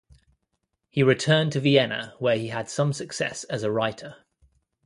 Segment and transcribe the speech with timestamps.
[0.89, 4.15] He returned to Vienna, where he had some success as a writer.